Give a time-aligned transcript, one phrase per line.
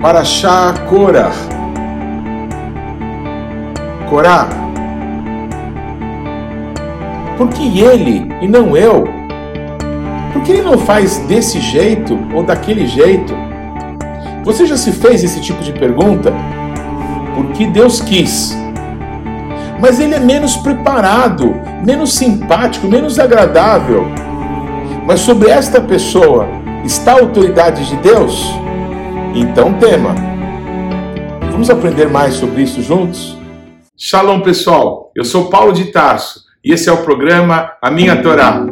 [0.00, 1.32] para Shah Korah.
[4.08, 4.48] Korah.
[7.36, 9.08] Por que ele e não eu?
[10.32, 13.34] Por que ele não faz desse jeito ou daquele jeito?
[14.44, 16.32] Você já se fez esse tipo de pergunta?
[17.34, 18.56] Porque Deus quis.
[19.80, 21.54] Mas ele é menos preparado,
[21.84, 24.06] menos simpático, menos agradável.
[25.06, 26.48] Mas sobre esta pessoa
[26.84, 28.67] está a autoridade de Deus?
[29.40, 30.16] Então tema.
[31.52, 33.38] Vamos aprender mais sobre isso juntos?
[33.96, 35.12] Shalom, pessoal.
[35.14, 38.66] Eu sou Paulo de Tarso e esse é o programa A Minha Torá.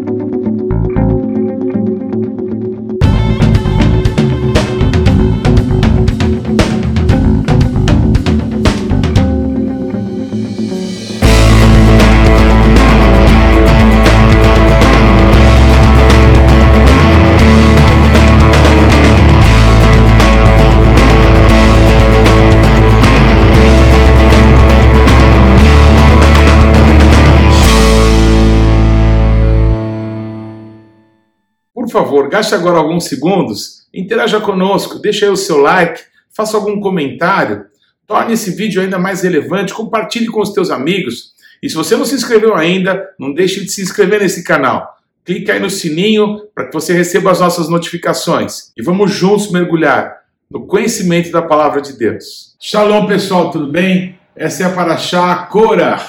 [31.96, 37.64] Favor, gaste agora alguns segundos, interaja conosco, deixe aí o seu like, faça algum comentário,
[38.06, 41.32] torne esse vídeo ainda mais relevante, compartilhe com os teus amigos.
[41.62, 44.94] E se você não se inscreveu ainda, não deixe de se inscrever nesse canal.
[45.24, 48.72] Clique aí no sininho para que você receba as nossas notificações.
[48.76, 50.18] E vamos juntos mergulhar
[50.50, 52.54] no conhecimento da palavra de Deus.
[52.60, 54.18] Shalom, pessoal, tudo bem?
[54.36, 56.06] Essa é a Paraxá Korah.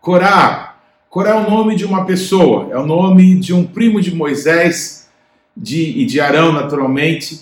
[0.00, 0.74] Korah.
[1.08, 4.97] Korah é o nome de uma pessoa, é o nome de um primo de Moisés,
[5.58, 7.40] de, e de Arão, naturalmente,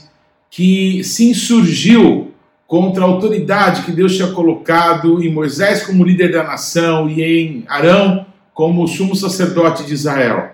[0.51, 2.33] que se insurgiu
[2.67, 7.65] contra a autoridade que Deus tinha colocado em Moisés como líder da nação e em
[7.69, 10.53] Arão como sumo sacerdote de Israel.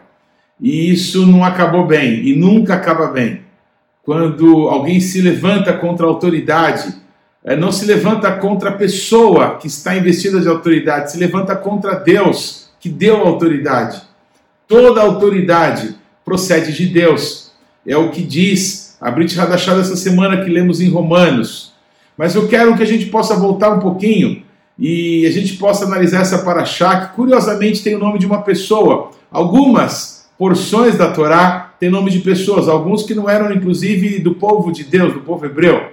[0.60, 3.42] E isso não acabou bem e nunca acaba bem.
[4.04, 6.94] Quando alguém se levanta contra a autoridade,
[7.44, 11.94] eh, não se levanta contra a pessoa que está investida de autoridade, se levanta contra
[11.94, 14.02] Deus que deu a autoridade.
[14.66, 15.94] Toda autoridade
[16.24, 17.41] procede de Deus
[17.86, 21.72] é o que diz a Brit Hadashah dessa semana que lemos em Romanos.
[22.16, 24.42] Mas eu quero que a gente possa voltar um pouquinho
[24.78, 29.10] e a gente possa analisar essa paraxá, que curiosamente tem o nome de uma pessoa.
[29.30, 34.72] Algumas porções da Torá têm nome de pessoas, alguns que não eram inclusive do povo
[34.72, 35.90] de Deus, do povo hebreu.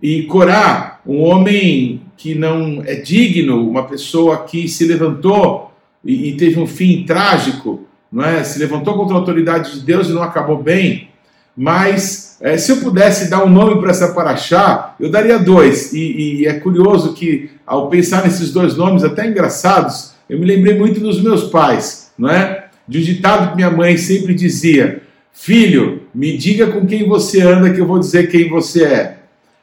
[0.00, 5.72] E Corá, um homem que não é digno, uma pessoa que se levantou
[6.04, 8.42] e, teve um fim trágico, não é?
[8.42, 11.08] Se levantou contra a autoridade de Deus e não acabou bem
[11.56, 15.92] mas é, se eu pudesse dar um nome para essa paraxá, eu daria dois.
[15.92, 20.76] E, e, é curioso que, ao pensar nesses dois nomes, até engraçados, eu me lembrei
[20.76, 22.66] muito dos meus pais, não é?
[22.88, 25.02] De um ditado que minha mãe sempre dizia:
[25.32, 29.18] Filho, me diga com quem você anda, que eu vou dizer quem você é.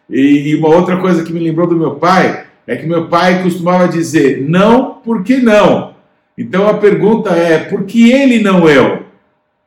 [0.09, 3.43] E, e uma outra coisa que me lembrou do meu pai é que meu pai
[3.43, 5.95] costumava dizer: Não, por que não?
[6.37, 9.03] Então a pergunta é: por que ele não eu?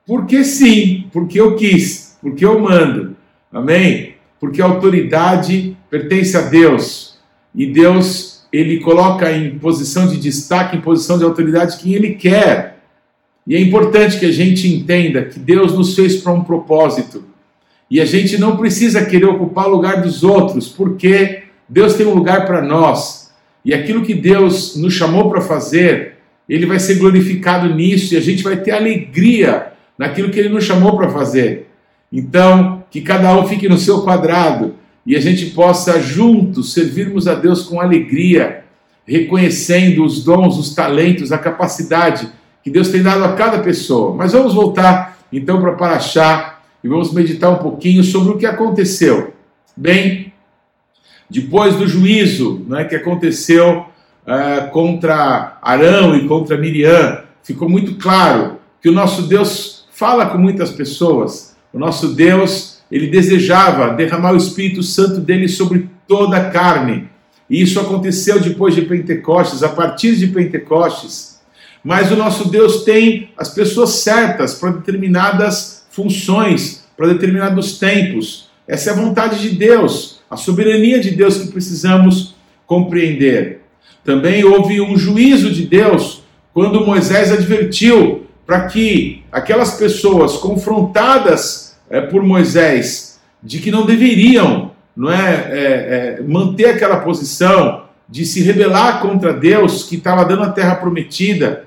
[0.07, 3.17] Porque sim, porque eu quis porque eu mando.
[3.53, 4.15] Amém?
[4.41, 7.19] Porque a autoridade pertence a Deus.
[7.55, 12.79] E Deus, ele coloca em posição de destaque, em posição de autoridade quem ele quer.
[13.47, 17.25] E é importante que a gente entenda que Deus nos fez para um propósito.
[17.91, 22.15] E a gente não precisa querer ocupar o lugar dos outros, porque Deus tem um
[22.15, 23.33] lugar para nós.
[23.65, 26.15] E aquilo que Deus nos chamou para fazer,
[26.49, 30.65] ele vai ser glorificado nisso e a gente vai ter alegria naquilo que ele nos
[30.65, 31.69] chamou para fazer.
[32.13, 34.75] Então, que cada um fique no seu quadrado
[35.07, 38.65] e a gente possa juntos servirmos a Deus com alegria,
[39.07, 42.29] reconhecendo os dons, os talentos, a capacidade
[42.63, 44.15] que Deus tem dado a cada pessoa.
[44.15, 49.33] Mas vamos voltar então para Paraxá e vamos meditar um pouquinho sobre o que aconteceu.
[49.77, 50.33] Bem,
[51.31, 53.87] depois do juízo né, que aconteceu
[54.27, 60.39] uh, contra Arão e contra Miriam, ficou muito claro que o nosso Deus fala com
[60.39, 66.51] muitas pessoas o nosso Deus, ele desejava derramar o Espírito Santo dele sobre toda a
[66.51, 67.09] carne.
[67.49, 71.41] E isso aconteceu depois de Pentecostes, a partir de Pentecostes.
[71.83, 78.51] Mas o nosso Deus tem as pessoas certas para determinadas funções, para determinados tempos.
[78.69, 82.35] Essa é a vontade de Deus, a soberania de Deus que precisamos
[82.67, 83.63] compreender.
[84.05, 86.23] Também houve um juízo de Deus
[86.53, 94.71] quando Moisés advertiu para que aquelas pessoas confrontadas é, por Moisés de que não deveriam
[94.95, 100.43] não é, é, é, manter aquela posição de se rebelar contra Deus que estava dando
[100.43, 101.65] a terra prometida,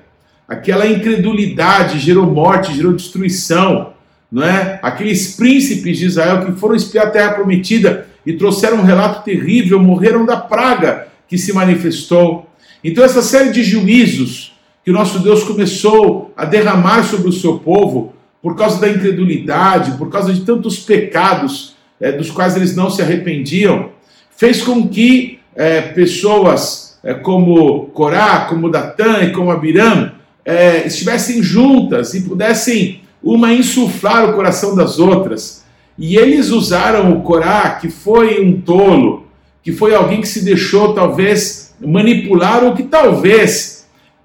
[0.48, 3.94] aquela incredulidade gerou morte, gerou destruição,
[4.30, 4.78] não é?
[4.80, 9.82] Aqueles príncipes de Israel que foram espiar a terra prometida e trouxeram um relato terrível,
[9.82, 12.48] morreram da praga que se manifestou.
[12.84, 14.55] Então, essa série de juízos
[14.86, 19.98] que o nosso Deus começou a derramar sobre o seu povo, por causa da incredulidade,
[19.98, 23.90] por causa de tantos pecados é, dos quais eles não se arrependiam,
[24.36, 30.12] fez com que é, pessoas é, como Corá, como Datã e como Abiram
[30.84, 35.64] estivessem juntas e pudessem uma insuflar o coração das outras.
[35.98, 39.26] E eles usaram o Corá, que foi um tolo,
[39.64, 43.75] que foi alguém que se deixou talvez manipular ou que talvez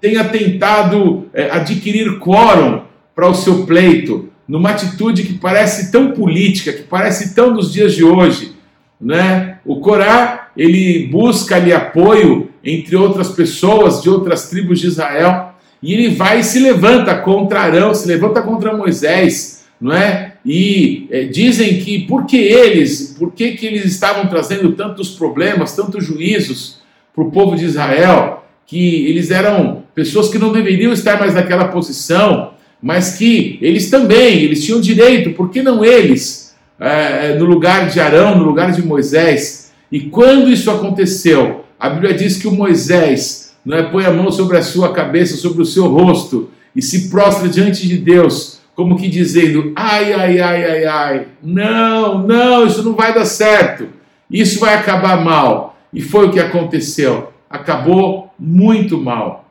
[0.02, 2.82] tenha tentado adquirir quórum
[3.14, 7.94] para o seu pleito, numa atitude que parece tão política, que parece tão dos dias
[7.94, 8.52] de hoje,
[9.00, 9.58] né?
[9.64, 15.94] O Corá, ele busca ali apoio entre outras pessoas de outras tribos de Israel, e
[15.94, 20.34] ele vai e se levanta contra Arão, se levanta contra Moisés, não é?
[20.44, 25.76] E é, dizem que por que eles, por que, que eles estavam trazendo tantos problemas,
[25.76, 26.80] tantos juízos
[27.14, 28.41] para o povo de Israel,
[28.72, 32.52] que eles eram pessoas que não deveriam estar mais naquela posição,
[32.82, 38.00] mas que eles também, eles tinham direito, por que não eles, é, no lugar de
[38.00, 39.70] Arão, no lugar de Moisés?
[39.92, 44.32] E quando isso aconteceu, a Bíblia diz que o Moisés não é, põe a mão
[44.32, 48.96] sobre a sua cabeça, sobre o seu rosto, e se prostra diante de Deus, como
[48.96, 53.88] que dizendo: ai, ai, ai, ai, ai, não, não, isso não vai dar certo,
[54.30, 55.76] isso vai acabar mal.
[55.92, 59.48] E foi o que aconteceu, acabou muito mal.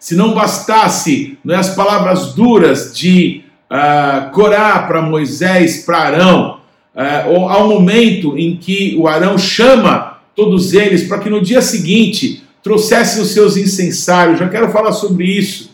[0.00, 6.60] Se não bastasse né, as palavras duras de uh, Corá para Moisés, para Arão,
[6.94, 12.42] uh, ao momento em que o Arão chama todos eles para que no dia seguinte
[12.62, 15.70] trouxessem os seus incensários, já quero falar sobre isso.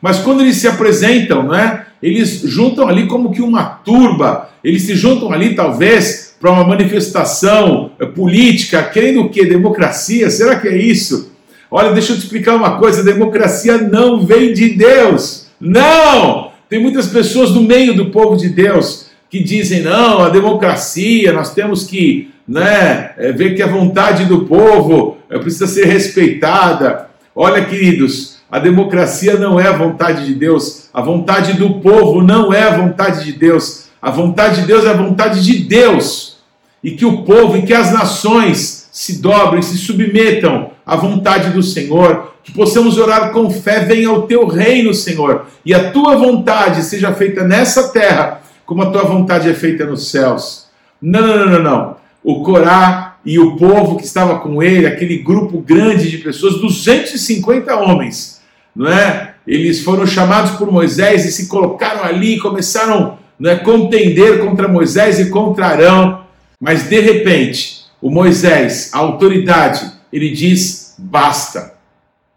[0.00, 4.94] Mas quando eles se apresentam, né, eles juntam ali como que uma turba, eles se
[4.94, 9.46] juntam ali talvez para uma manifestação eh, política, querendo o quê?
[9.46, 10.28] Democracia?
[10.30, 11.35] Será que é isso?
[11.70, 15.46] Olha, deixa eu te explicar uma coisa: a democracia não vem de Deus.
[15.60, 16.50] Não!
[16.68, 21.52] Tem muitas pessoas no meio do povo de Deus que dizem: não, a democracia, nós
[21.52, 27.08] temos que né, é, ver que a vontade do povo é, precisa ser respeitada.
[27.34, 32.52] Olha, queridos, a democracia não é a vontade de Deus, a vontade do povo não
[32.52, 36.36] é a vontade de Deus, a vontade de Deus é a vontade de Deus.
[36.82, 41.62] E que o povo e que as nações se dobrem, se submetam a vontade do
[41.62, 46.82] Senhor, que possamos orar com fé, venha o teu reino, Senhor, e a tua vontade
[46.82, 50.68] seja feita nessa terra, como a tua vontade é feita nos céus.
[50.98, 51.96] Não, não, não, não.
[52.24, 57.76] O Corá e o povo que estava com ele, aquele grupo grande de pessoas, 250
[57.76, 58.40] homens,
[58.74, 59.34] não é?
[59.46, 65.20] Eles foram chamados por Moisés e se colocaram ali começaram não é, contender contra Moisés
[65.20, 66.24] e contra Arão.
[66.58, 71.74] Mas de repente, o Moisés, a autoridade, ele diz: basta.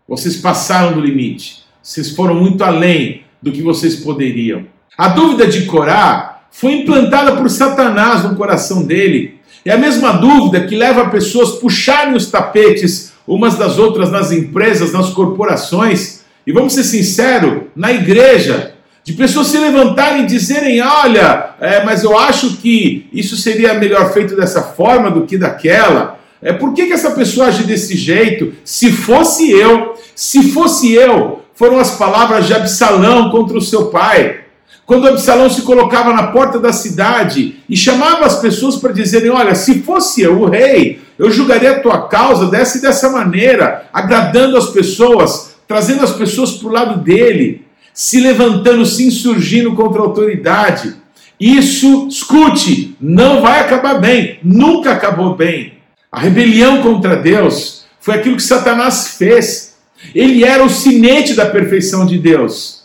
[0.07, 1.63] Vocês passaram do limite.
[1.81, 4.65] Vocês foram muito além do que vocês poderiam.
[4.97, 9.39] A dúvida de Corá foi implantada por Satanás no coração dele.
[9.63, 14.31] É a mesma dúvida que leva pessoas a puxarem os tapetes umas das outras nas
[14.31, 16.21] empresas, nas corporações.
[16.45, 18.73] E vamos ser sinceros, na igreja,
[19.09, 24.13] de pessoas se levantarem e dizerem: olha, é, mas eu acho que isso seria melhor
[24.13, 26.19] feito dessa forma do que daquela.
[26.39, 28.53] É, por que, que essa pessoa age desse jeito?
[28.63, 34.41] Se fosse eu, se fosse eu, foram as palavras de Absalão contra o seu pai.
[34.86, 39.55] Quando Absalão se colocava na porta da cidade e chamava as pessoas para dizerem: Olha,
[39.55, 44.55] se fosse eu, o rei, eu julgaria a tua causa dessa e dessa maneira, agradando
[44.55, 47.67] as pessoas, trazendo as pessoas para o lado dele,
[48.00, 50.96] se levantando, se insurgindo contra a autoridade.
[51.38, 55.74] Isso, escute, não vai acabar bem, nunca acabou bem.
[56.10, 59.75] A rebelião contra Deus foi aquilo que Satanás fez.
[60.15, 62.84] Ele era o sinete da perfeição de Deus.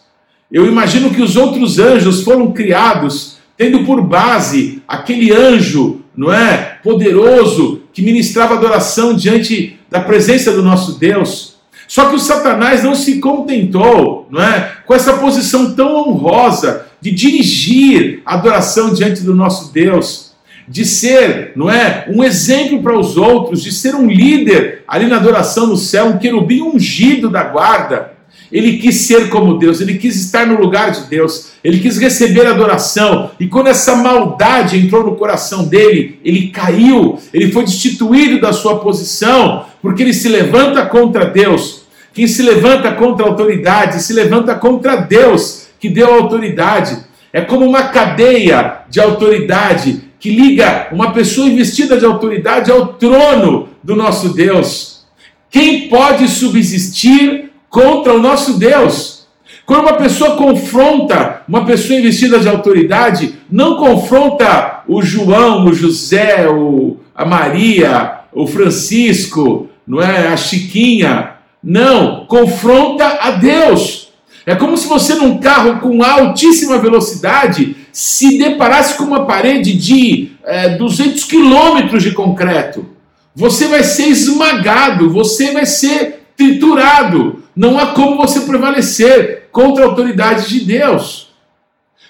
[0.50, 6.80] Eu imagino que os outros anjos foram criados tendo por base aquele anjo, não é,
[6.82, 11.53] poderoso que ministrava adoração diante da presença do nosso Deus.
[11.94, 17.12] Só que o Satanás não se contentou, não é, com essa posição tão honrosa de
[17.12, 20.32] dirigir a adoração diante do nosso Deus
[20.66, 25.18] de ser, não é, um exemplo para os outros, de ser um líder ali na
[25.18, 28.12] adoração no céu, um querubim ungido da guarda.
[28.50, 32.44] Ele quis ser como Deus, ele quis estar no lugar de Deus, ele quis receber
[32.44, 33.30] adoração.
[33.38, 38.80] E quando essa maldade entrou no coração dele, ele caiu, ele foi destituído da sua
[38.80, 41.83] posição, porque ele se levanta contra Deus.
[42.14, 46.96] Quem se levanta contra a autoridade, se levanta contra Deus, que deu a autoridade.
[47.32, 53.68] É como uma cadeia de autoridade que liga uma pessoa investida de autoridade ao trono
[53.82, 55.04] do nosso Deus.
[55.50, 59.26] Quem pode subsistir contra o nosso Deus?
[59.66, 66.48] Quando uma pessoa confronta uma pessoa investida de autoridade, não confronta o João, o José,
[66.48, 71.33] o, a Maria, o Francisco, não é a Chiquinha.
[71.64, 74.12] Não, confronta a Deus.
[74.44, 80.32] É como se você num carro com altíssima velocidade se deparasse com uma parede de
[80.44, 82.86] é, 200 quilômetros de concreto.
[83.34, 87.42] Você vai ser esmagado, você vai ser triturado.
[87.56, 91.32] Não há como você prevalecer contra a autoridade de Deus.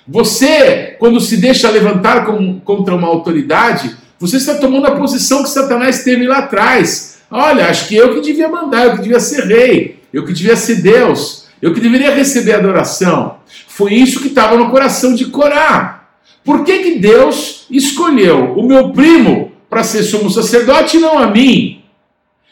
[0.07, 5.49] Você, quando se deixa levantar com, contra uma autoridade, você está tomando a posição que
[5.49, 7.14] Satanás teve lá atrás.
[7.31, 10.57] Olha, acho que eu que devia mandar, eu que devia ser rei, eu que devia
[10.57, 13.39] ser Deus, eu que deveria receber adoração.
[13.69, 16.09] Foi isso que estava no coração de Corá.
[16.45, 21.27] Por que, que Deus escolheu o meu primo para ser sumo sacerdote e não a
[21.27, 21.83] mim?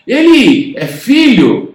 [0.06, 1.74] Ele é filho,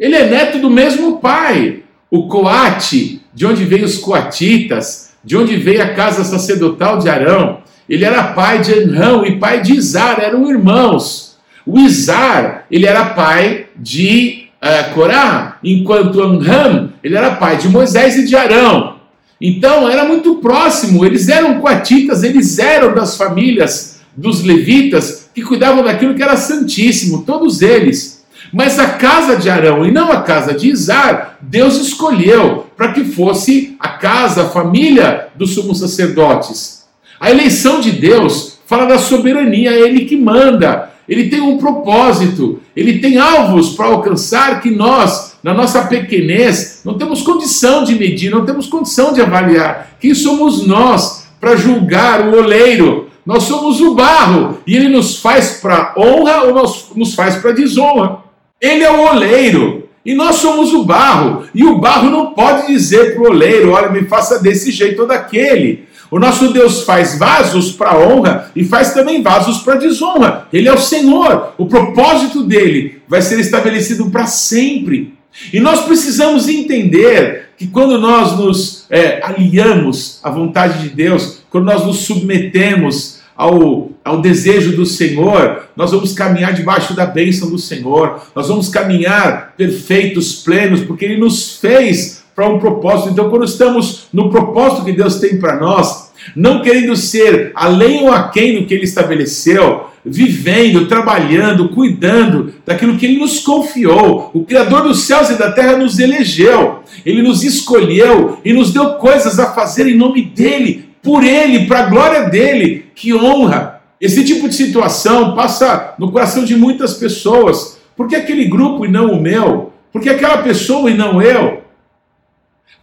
[0.00, 1.82] ele é neto do mesmo pai.
[2.10, 7.62] O Coate, de onde veio os coatitas, de onde veio a casa sacerdotal de Arão,
[7.86, 11.27] ele era pai de Anrão e pai de Izar, eram irmãos.
[11.70, 18.16] O Izar, ele era pai de uh, Corá, enquanto Anram, ele era pai de Moisés
[18.16, 18.96] e de Arão.
[19.38, 25.84] Então era muito próximo, eles eram coatitas, eles eram das famílias dos levitas que cuidavam
[25.84, 28.24] daquilo que era santíssimo, todos eles.
[28.50, 33.04] Mas a casa de Arão e não a casa de Izar, Deus escolheu para que
[33.04, 36.86] fosse a casa, a família dos sumos sacerdotes.
[37.20, 42.60] A eleição de Deus fala da soberania, é Ele que manda, Ele tem um propósito,
[42.76, 48.30] Ele tem alvos para alcançar que nós, na nossa pequenez, não temos condição de medir,
[48.30, 49.96] não temos condição de avaliar.
[49.98, 53.08] Quem somos nós para julgar o oleiro?
[53.24, 56.62] Nós somos o barro e Ele nos faz para honra ou
[56.94, 58.18] nos faz para desonra.
[58.60, 59.88] Ele é o oleiro.
[60.04, 63.90] E nós somos o barro, e o barro não pode dizer para o oleiro: olha,
[63.90, 65.87] me faça desse jeito ou daquele.
[66.10, 70.48] O nosso Deus faz vasos para honra e faz também vasos para desonra.
[70.52, 71.52] Ele é o Senhor.
[71.58, 75.14] O propósito dele vai ser estabelecido para sempre.
[75.52, 81.64] E nós precisamos entender que quando nós nos é, aliamos à vontade de Deus, quando
[81.64, 87.58] nós nos submetemos ao, ao desejo do Senhor, nós vamos caminhar debaixo da bênção do
[87.58, 93.10] Senhor, nós vamos caminhar perfeitos, plenos, porque Ele nos fez para um propósito.
[93.10, 98.12] Então, quando estamos no propósito que Deus tem para nós, não querendo ser além ou
[98.12, 104.30] aquém do que Ele estabeleceu, vivendo, trabalhando, cuidando daquilo que Ele nos confiou.
[104.32, 108.90] O Criador dos céus e da terra nos elegeu, Ele nos escolheu e nos deu
[108.90, 112.86] coisas a fazer em nome dEle, por Ele, para a glória dEle.
[112.94, 113.80] Que honra!
[114.00, 117.80] Esse tipo de situação passa no coração de muitas pessoas.
[117.96, 119.72] Por que aquele grupo e não o meu?
[119.92, 121.66] Por que aquela pessoa e não eu?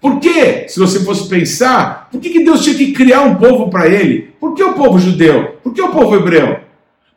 [0.02, 3.70] Por que, se você fosse pensar, por que, que Deus tinha que criar um povo
[3.70, 4.34] para ele?
[4.40, 5.58] Por que o povo judeu?
[5.64, 6.60] Por que o povo hebreu?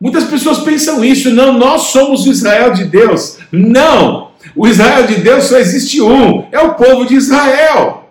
[0.00, 3.38] Muitas pessoas pensam isso, não, nós somos o Israel de Deus.
[3.50, 4.28] Não!
[4.54, 8.08] O Israel de Deus só existe um, é o povo de Israel.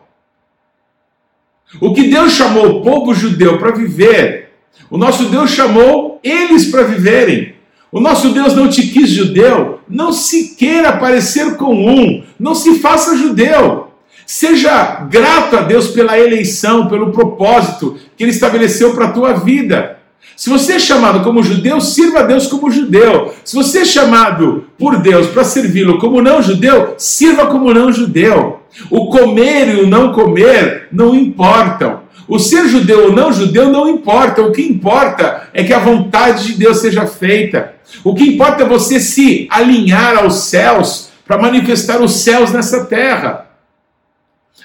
[1.82, 4.52] O que Deus chamou o povo judeu para viver,
[4.90, 7.56] o nosso Deus chamou eles para viverem.
[7.92, 12.80] O nosso Deus não te quis judeu, não se queira parecer com um, não se
[12.80, 13.87] faça judeu.
[14.28, 20.00] Seja grato a Deus pela eleição, pelo propósito que Ele estabeleceu para a tua vida.
[20.36, 23.34] Se você é chamado como judeu, sirva a Deus como judeu.
[23.46, 28.60] Se você é chamado por Deus para servi-lo como não judeu, sirva como não judeu.
[28.92, 32.02] O comer e o não comer não importam.
[32.28, 34.42] O ser judeu ou não judeu não importa.
[34.42, 37.76] O que importa é que a vontade de Deus seja feita.
[38.04, 43.47] O que importa é você se alinhar aos céus para manifestar os céus nessa terra.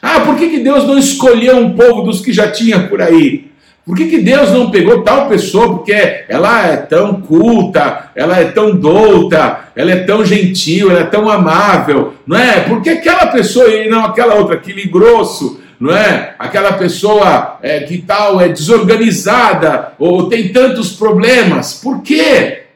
[0.01, 3.53] Ah, por que, que Deus não escolheu um povo dos que já tinha por aí?
[3.85, 8.45] Por que, que Deus não pegou tal pessoa porque ela é tão culta, ela é
[8.45, 12.61] tão douta, ela é tão gentil, ela é tão amável, não é?
[12.61, 16.37] Por que aquela pessoa e não aquela outra, aquele grosso, não é?
[16.39, 21.75] Aquela pessoa é, que tal é desorganizada ou tem tantos problemas.
[21.75, 22.67] Por quê?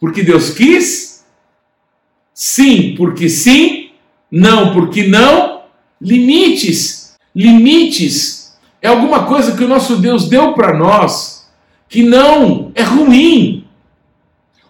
[0.00, 1.24] Porque Deus quis?
[2.34, 3.90] Sim, porque sim.
[4.28, 5.53] Não, porque não.
[6.04, 7.14] Limites.
[7.34, 11.34] Limites é alguma coisa que o nosso Deus deu para nós
[11.88, 13.64] que não é ruim.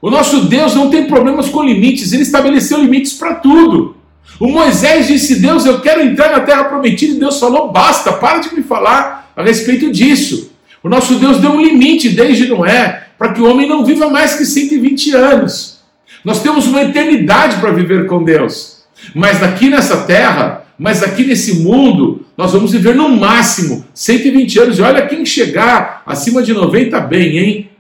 [0.01, 3.97] O nosso Deus não tem problemas com limites, ele estabeleceu limites para tudo.
[4.39, 8.41] O Moisés disse: Deus, eu quero entrar na terra prometida, e Deus falou: basta, para
[8.41, 10.53] de me falar a respeito disso.
[10.83, 14.35] O nosso Deus deu um limite desde Noé para que o homem não viva mais
[14.35, 15.79] que 120 anos.
[16.23, 18.85] Nós temos uma eternidade para viver com Deus.
[19.15, 24.79] Mas aqui nessa terra, mas aqui nesse mundo, nós vamos viver no máximo 120 anos.
[24.79, 27.71] E olha quem chegar acima de 90 bem, hein?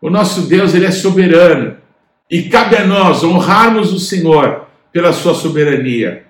[0.00, 1.76] O nosso Deus, ele é soberano.
[2.30, 6.24] E cabe a nós honrarmos o Senhor pela sua soberania.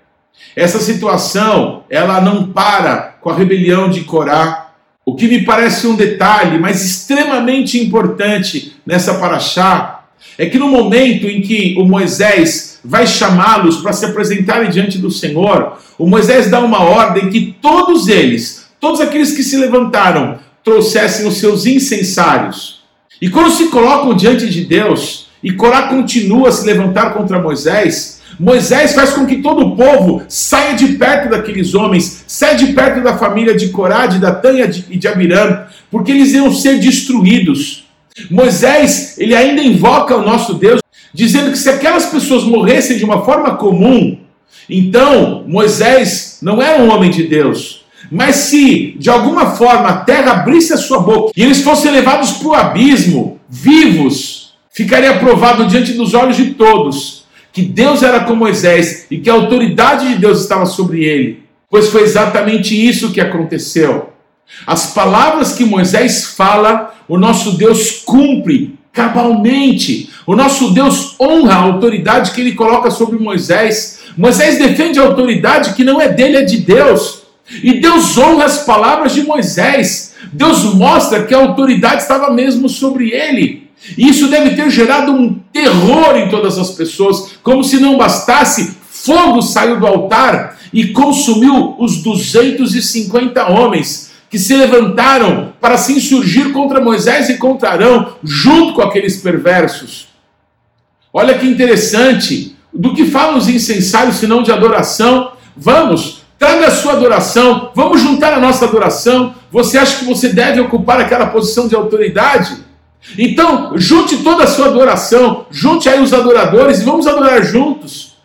[0.55, 4.71] Essa situação, ela não para com a rebelião de Corá.
[5.05, 9.96] O que me parece um detalhe, mas extremamente importante nessa paraxá,
[10.38, 15.11] é que no momento em que o Moisés vai chamá-los para se apresentarem diante do
[15.11, 21.26] Senhor, o Moisés dá uma ordem que todos eles, todos aqueles que se levantaram, trouxessem
[21.26, 22.83] os seus incensários.
[23.21, 28.21] E quando se colocam diante de Deus, e Corá continua a se levantar contra Moisés,
[28.38, 33.02] Moisés faz com que todo o povo saia de perto daqueles homens, saia de perto
[33.02, 34.52] da família de Corá, de Datã
[34.90, 37.86] e de Abiram, porque eles iam ser destruídos.
[38.31, 40.81] Moisés, ele ainda invoca o nosso Deus,
[41.13, 44.19] dizendo que se aquelas pessoas morressem de uma forma comum,
[44.69, 47.85] então Moisés não era um homem de Deus.
[48.11, 52.33] Mas se de alguma forma a terra abrisse a sua boca e eles fossem levados
[52.33, 58.37] para o abismo, vivos, ficaria provado diante dos olhos de todos que Deus era com
[58.37, 61.43] Moisés e que a autoridade de Deus estava sobre ele.
[61.71, 64.13] Pois foi exatamente isso que aconteceu.
[64.67, 70.11] As palavras que Moisés fala, o nosso Deus cumpre cabalmente.
[70.26, 74.00] O nosso Deus honra a autoridade que ele coloca sobre Moisés.
[74.17, 77.23] Moisés defende a autoridade que não é dele, é de Deus.
[77.62, 80.15] E Deus honra as palavras de Moisés.
[80.33, 83.71] Deus mostra que a autoridade estava mesmo sobre ele.
[83.97, 88.76] E isso deve ter gerado um terror em todas as pessoas, como se não bastasse,
[88.91, 94.06] fogo saiu do altar e consumiu os 250 homens
[94.37, 100.09] que se levantaram para se insurgir contra Moisés e contra Arão, junto com aqueles perversos.
[101.11, 105.32] Olha que interessante, do que falam os incensários senão de adoração?
[105.56, 109.34] Vamos, traga a sua adoração, vamos juntar a nossa adoração.
[109.50, 112.58] Você acha que você deve ocupar aquela posição de autoridade?
[113.17, 118.16] Então, junte toda a sua adoração, junte aí os adoradores e vamos adorar juntos.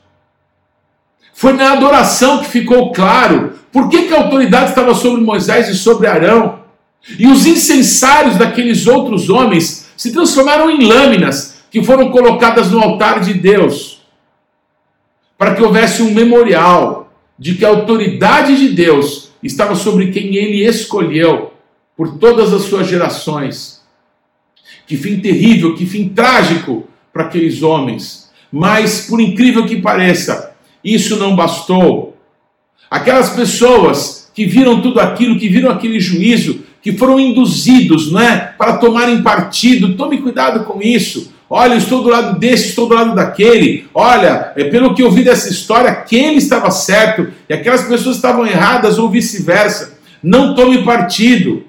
[1.41, 5.73] Foi na adoração que ficou claro por que, que a autoridade estava sobre Moisés e
[5.73, 6.59] sobre Arão?
[7.17, 13.21] E os incensários daqueles outros homens se transformaram em lâminas que foram colocadas no altar
[13.21, 14.03] de Deus,
[15.35, 20.63] para que houvesse um memorial de que a autoridade de Deus estava sobre quem ele
[20.63, 21.53] escolheu
[21.97, 23.81] por todas as suas gerações.
[24.85, 28.29] Que fim terrível, que fim trágico para aqueles homens.
[28.51, 30.50] Mas, por incrível que pareça,
[30.83, 32.17] isso não bastou.
[32.89, 38.53] Aquelas pessoas que viram tudo aquilo, que viram aquele juízo, que foram induzidos, não é,
[38.57, 39.95] para tomarem partido.
[39.95, 41.31] Tome cuidado com isso.
[41.49, 43.85] Olha, estou do lado desse, estou do lado daquele.
[43.93, 48.47] Olha, é pelo que eu vi dessa história, aquele estava certo e aquelas pessoas estavam
[48.47, 49.97] erradas ou vice-versa.
[50.23, 51.63] Não tome partido.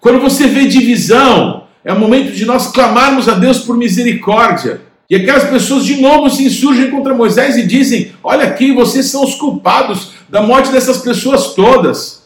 [0.00, 4.80] Quando você vê divisão, é o momento de nós clamarmos a Deus por misericórdia.
[5.12, 9.22] E aquelas pessoas de novo se insurgem contra Moisés e dizem: Olha aqui, vocês são
[9.22, 12.22] os culpados da morte dessas pessoas todas.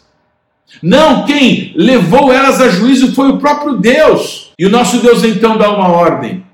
[0.81, 4.53] Não, quem levou elas a juízo foi o próprio Deus.
[4.57, 6.45] E o nosso Deus então dá uma ordem: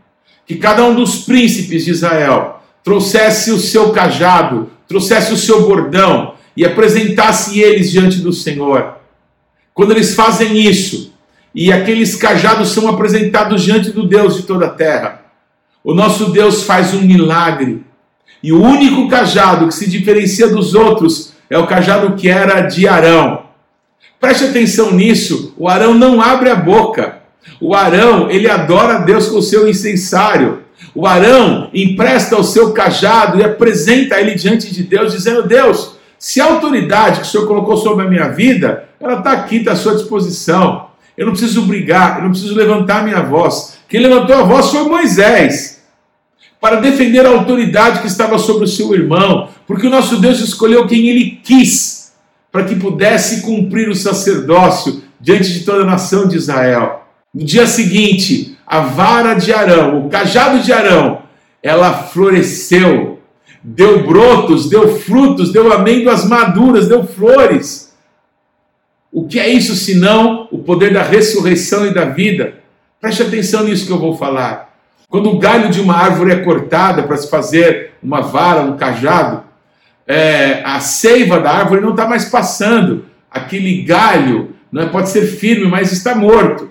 [0.46, 6.32] que cada um dos príncipes de Israel trouxesse o seu cajado, trouxesse o seu bordão
[6.56, 8.94] e apresentasse eles diante do Senhor.
[9.74, 11.12] Quando eles fazem isso,
[11.54, 15.21] e aqueles cajados são apresentados diante do Deus de toda a terra,
[15.84, 17.84] o nosso Deus faz um milagre.
[18.42, 22.88] E o único cajado que se diferencia dos outros é o cajado que era de
[22.88, 23.42] Arão.
[24.20, 27.20] Preste atenção nisso, o Arão não abre a boca.
[27.60, 30.62] O Arão, ele adora a Deus com o seu incensário.
[30.94, 36.40] O Arão empresta o seu cajado e apresenta ele diante de Deus, dizendo: Deus, se
[36.40, 39.76] a autoridade que o Senhor colocou sobre a minha vida, ela está aqui, está à
[39.76, 40.86] sua disposição.
[41.16, 43.78] Eu não preciso brigar, eu não preciso levantar minha voz.
[43.88, 45.71] Quem levantou a voz foi Moisés
[46.62, 50.86] para defender a autoridade que estava sobre o seu irmão, porque o nosso Deus escolheu
[50.86, 52.12] quem ele quis
[52.52, 57.04] para que pudesse cumprir o sacerdócio diante de toda a nação de Israel.
[57.34, 61.22] No dia seguinte, a vara de Arão, o cajado de Arão,
[61.60, 63.18] ela floresceu,
[63.60, 67.92] deu brotos, deu frutos, deu amêndoas maduras, deu flores.
[69.10, 72.54] O que é isso senão o poder da ressurreição e da vida?
[73.00, 74.71] Preste atenção nisso que eu vou falar.
[75.12, 79.44] Quando o galho de uma árvore é cortada para se fazer uma vara, um cajado,
[80.06, 83.04] é, a seiva da árvore não está mais passando.
[83.30, 84.86] Aquele galho não é?
[84.86, 86.70] pode ser firme, mas está morto.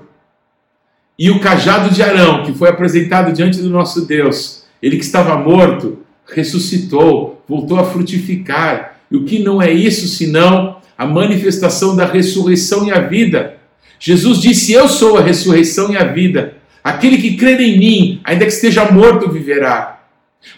[1.19, 5.37] E o cajado de Arão, que foi apresentado diante do nosso Deus, ele que estava
[5.37, 8.95] morto, ressuscitou, voltou a frutificar.
[9.11, 13.57] E o que não é isso senão a manifestação da ressurreição e a vida?
[13.99, 16.59] Jesus disse: Eu sou a ressurreição e a vida.
[16.83, 19.99] Aquele que crer em mim, ainda que esteja morto, viverá.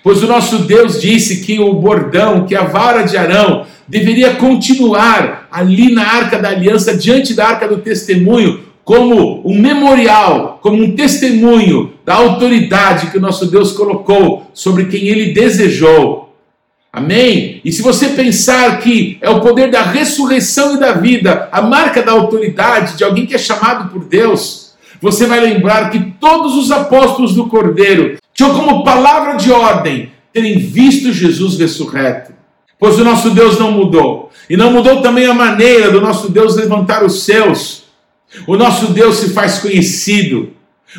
[0.02, 5.48] Pois o nosso Deus disse que o bordão, que a vara de Arão, deveria continuar
[5.52, 10.96] ali na arca da aliança, diante da arca do testemunho, como um memorial, como um
[10.96, 16.34] testemunho da autoridade que o nosso Deus colocou sobre quem ele desejou.
[16.92, 17.60] Amém?
[17.66, 22.04] E se você pensar que é o poder da ressurreição e da vida, a marca
[22.04, 24.63] da autoridade de alguém que é chamado por Deus,
[25.04, 30.58] você vai lembrar que todos os apóstolos do Cordeiro tinham como palavra de ordem terem
[30.58, 32.32] visto Jesus ressurreto.
[32.80, 34.32] Pois o nosso Deus não mudou.
[34.50, 37.84] E não mudou também a maneira do nosso Deus levantar os céus.
[38.48, 40.54] O nosso Deus se faz conhecido.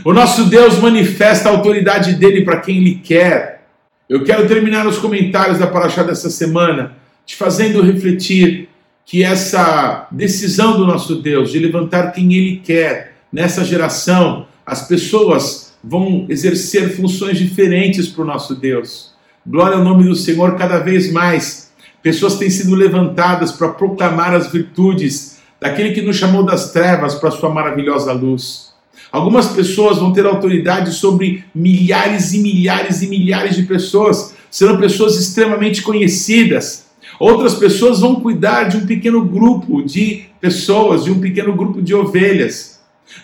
[0.05, 3.67] O nosso Deus manifesta a autoridade dele para quem ele quer.
[4.07, 8.69] Eu quero terminar os comentários da Paraxá dessa semana te fazendo refletir
[9.07, 15.75] que essa decisão do nosso Deus de levantar quem ele quer nessa geração, as pessoas
[15.83, 19.13] vão exercer funções diferentes para o nosso Deus.
[19.45, 21.73] Glória ao nome do Senhor cada vez mais.
[22.01, 27.29] Pessoas têm sido levantadas para proclamar as virtudes daquele que nos chamou das trevas para
[27.29, 28.73] a sua maravilhosa luz.
[29.11, 35.19] Algumas pessoas vão ter autoridade sobre milhares e milhares e milhares de pessoas, serão pessoas
[35.19, 36.85] extremamente conhecidas.
[37.19, 41.95] Outras pessoas vão cuidar de um pequeno grupo de pessoas, de um pequeno grupo de
[41.95, 42.74] ovelhas.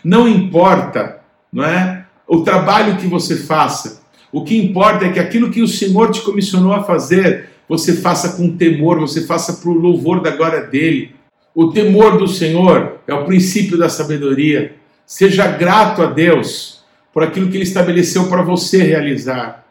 [0.04, 1.20] Não importa,
[1.52, 2.04] não é?
[2.26, 4.02] O trabalho que você faça.
[4.32, 8.36] O que importa é que aquilo que o Senhor te comissionou a fazer, você faça
[8.36, 11.14] com temor, você faça para o louvor da glória dele.
[11.54, 14.74] O temor do Senhor é o princípio da sabedoria.
[15.04, 19.66] Seja grato a Deus por aquilo que Ele estabeleceu para você realizar.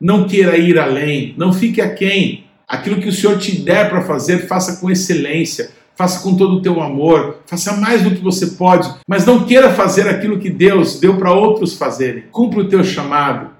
[0.00, 2.44] Não queira ir além, não fique aquém.
[2.66, 6.62] Aquilo que o Senhor te der para fazer, faça com excelência, faça com todo o
[6.62, 11.00] teu amor, faça mais do que você pode, mas não queira fazer aquilo que Deus
[11.00, 12.22] deu para outros fazerem.
[12.30, 13.50] Cumpra o teu chamado,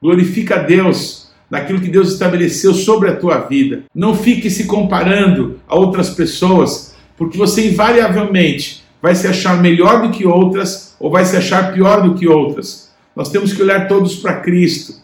[0.00, 3.82] glorifica a Deus naquilo que Deus estabeleceu sobre a tua vida.
[3.94, 10.12] Não fique se comparando a outras pessoas, porque você invariavelmente vai se achar melhor do
[10.12, 12.90] que outras ou vai se achar pior do que outras.
[13.14, 14.94] Nós temos que olhar todos para Cristo,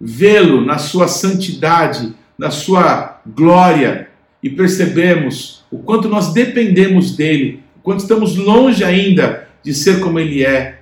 [0.00, 4.08] vê-lo na sua santidade, na sua glória
[4.40, 10.18] e percebemos o quanto nós dependemos dele, o quanto estamos longe ainda de ser como
[10.20, 10.80] ele é.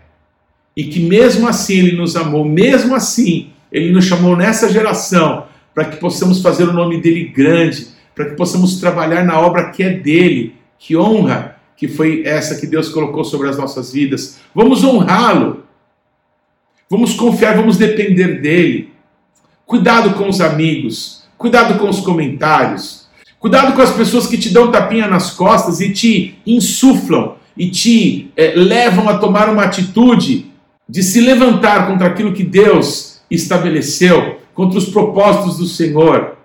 [0.77, 5.85] E que mesmo assim ele nos amou, mesmo assim ele nos chamou nessa geração para
[5.85, 9.91] que possamos fazer o nome dele grande, para que possamos trabalhar na obra que é
[9.91, 14.39] dele, que honra que foi essa que Deus colocou sobre as nossas vidas.
[14.55, 15.65] Vamos honrá-lo.
[16.91, 18.93] Vamos confiar, vamos depender dele.
[19.65, 23.00] Cuidado com os amigos, cuidado com os comentários,
[23.41, 28.31] cuidado com as pessoas que te dão tapinha nas costas e te insuflam e te
[28.37, 30.47] é, levam a tomar uma atitude
[30.89, 36.37] de se levantar contra aquilo que Deus estabeleceu, contra os propósitos do Senhor.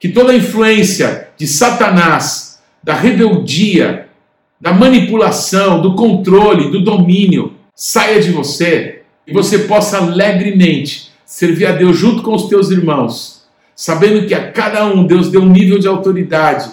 [0.00, 4.08] Que toda a influência de Satanás, da rebeldia,
[4.60, 11.72] da manipulação, do controle, do domínio saia de você e você possa alegremente servir a
[11.72, 13.37] Deus junto com os teus irmãos,
[13.78, 16.68] sabendo que a cada um Deus deu um nível de autoridade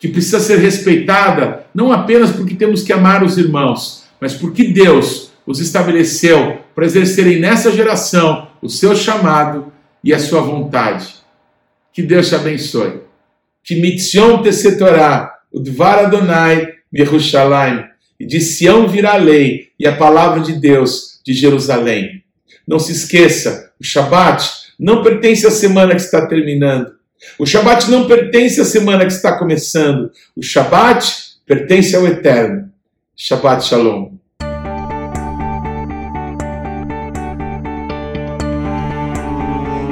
[0.00, 5.30] que precisa ser respeitada, não apenas porque temos que amar os irmãos, mas porque Deus
[5.46, 11.14] os estabeleceu para exercerem nessa geração o seu chamado e a sua vontade.
[11.92, 13.02] Que Deus te abençoe.
[13.62, 17.84] Que mitzion te setorá, o dvar Adonai, Merushalayim,
[18.18, 22.24] e de Sião virá a lei e a palavra de Deus de Jerusalém.
[22.66, 26.92] Não se esqueça, o Shabat não pertence à semana que está terminando.
[27.38, 30.10] O Shabat não pertence à semana que está começando.
[30.34, 31.06] O Shabat
[31.46, 32.70] pertence ao Eterno.
[33.14, 34.12] Shabbat Shalom.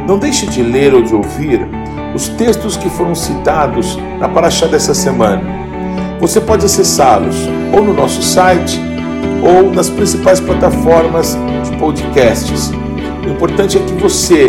[0.08, 1.60] Não deixe de ler ou de ouvir
[2.14, 5.68] os textos que foram citados na Paraxá dessa semana
[6.20, 7.36] você pode acessá-los
[7.72, 8.80] ou no nosso site
[9.42, 12.70] ou nas principais plataformas de podcasts.
[13.24, 14.48] O importante é que você,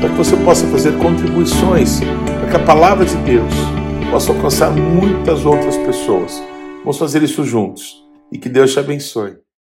[0.00, 2.00] para que você possa fazer contribuições
[2.40, 3.52] para que a palavra de Deus
[4.10, 6.42] possa alcançar muitas outras pessoas.
[6.78, 9.45] Vamos fazer isso juntos e que Deus te abençoe.